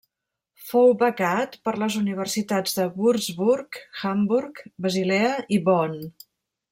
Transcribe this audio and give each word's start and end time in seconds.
Fou 0.69 0.93
becat 1.01 1.57
per 1.67 1.73
les 1.83 1.97
universitats 1.99 2.73
de 2.79 2.87
Würzburg, 2.95 3.79
Hamburg, 4.01 4.63
Basilea 4.87 5.37
i 5.59 5.61
Bonn. 5.69 5.99